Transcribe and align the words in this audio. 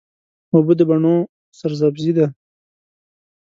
اوبه 0.53 0.73
د 0.77 0.81
بڼو 0.89 1.15
سرسبزي 1.57 2.11
ده. 2.17 2.27